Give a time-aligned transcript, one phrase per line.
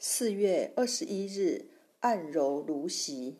[0.00, 3.38] 四月二十一日，按揉芦席。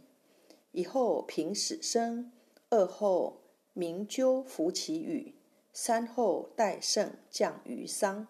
[0.72, 2.32] 一后平始生，
[2.68, 3.42] 二后
[3.74, 5.36] 明鸠拂其羽，
[5.72, 8.26] 三后戴胜降于桑。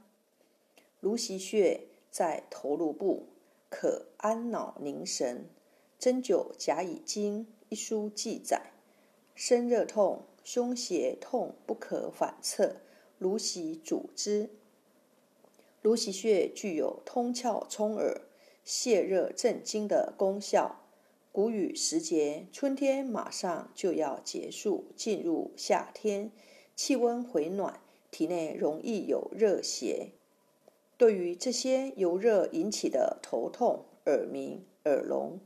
[1.00, 3.28] 芦席穴在头颅部，
[3.70, 5.38] 可安脑宁神。
[5.98, 8.72] 《针灸甲乙经》一书记载：
[9.34, 12.76] 身热痛、胸胁痛不可反侧，
[13.16, 14.50] 芦席主之。
[15.82, 18.22] 芦席穴具有通窍冲耳、
[18.66, 20.84] 泻热镇惊的功效。
[21.30, 26.32] 谷雨时节，春天马上就要结束，进入夏天，
[26.74, 30.12] 气温回暖，体内容易有热邪。
[30.96, 35.38] 对于这些由热引起的头痛、耳鸣、耳聋、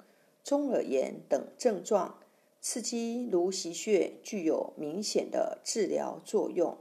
[0.42, 2.20] 中耳炎等症状，
[2.60, 6.78] 刺激芦席穴具有明显的治疗作用。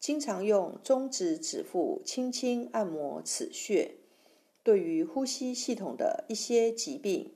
[0.00, 3.96] 经常用中指指腹轻轻按摩此穴，
[4.62, 7.34] 对于呼吸系统的一些疾病，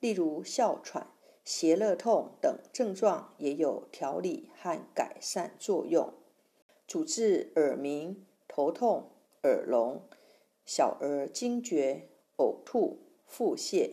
[0.00, 1.08] 例如哮喘、
[1.44, 6.14] 胁肋痛等症状，也有调理和改善作用。
[6.86, 9.10] 主治耳鸣、头痛、
[9.42, 10.00] 耳聋、
[10.64, 12.08] 小儿惊厥、
[12.38, 13.90] 呕吐、腹泻。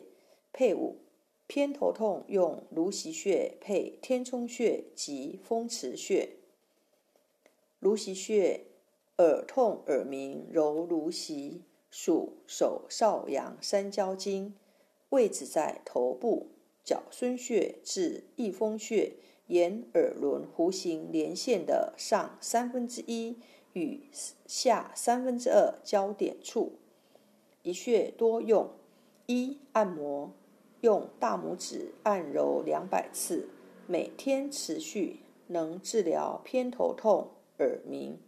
[0.54, 1.00] 配伍
[1.46, 6.38] 偏头痛用芦席穴配天冲穴及风池穴。
[7.84, 8.67] 芦席穴，
[9.17, 14.56] 耳痛耳鸣揉芦席，属手少阳三焦经，
[15.09, 16.48] 位置在头部
[16.81, 19.17] 角孙穴至翳风穴
[19.48, 23.38] 沿耳轮弧形连线的上三分之一
[23.73, 24.08] 与
[24.47, 26.80] 下三分之二交点处。
[27.64, 28.70] 一穴多用，
[29.25, 30.31] 一按摩，
[30.80, 33.50] 用大拇指按揉两百次，
[33.88, 37.28] 每天持续，能治疗偏头痛。
[37.59, 38.20] 耳鸣，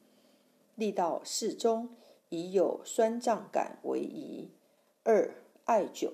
[0.75, 1.89] 力道适中，
[2.29, 4.51] 以有酸胀感为宜。
[5.03, 6.11] 二、艾灸，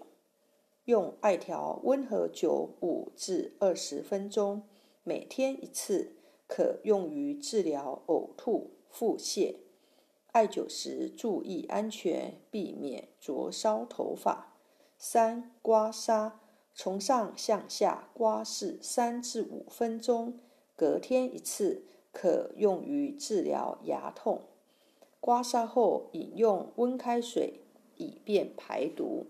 [0.86, 4.64] 用艾条温和灸五至二十分钟，
[5.04, 6.16] 每天一次，
[6.48, 9.56] 可用于治疗呕吐、腹泻。
[10.32, 14.56] 艾灸时注意安全，避免灼烧头发。
[14.98, 16.32] 三、刮痧，
[16.74, 20.40] 从上向下刮拭三至五分钟，
[20.76, 21.84] 隔天一次。
[22.12, 24.42] 可用于治疗牙痛。
[25.20, 27.62] 刮痧后饮用温开水，
[27.98, 29.28] 以便排毒。